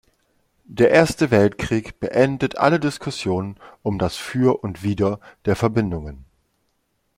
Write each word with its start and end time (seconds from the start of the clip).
Der 0.65 0.89
Erste 0.89 1.29
Weltkrieg 1.29 1.99
beendet 1.99 2.57
alle 2.57 2.79
Diskussionen 2.79 3.59
um 3.83 3.99
das 3.99 4.15
Für 4.17 4.63
und 4.63 4.81
Wider 4.81 5.19
der 5.45 5.55
Verbindungen. 5.55 6.25